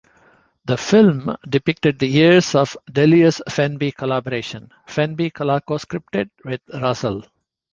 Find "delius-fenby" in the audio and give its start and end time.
2.93-3.91